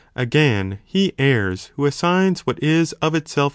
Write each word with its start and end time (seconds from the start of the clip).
Again, 0.15 0.79
(he 0.83 1.13
errs,) 1.19 1.69
who 1.75 1.85
assigns 1.85 2.39
what 2.41 2.57
is 2.63 2.93
of 3.03 3.13
itself 3.13 3.49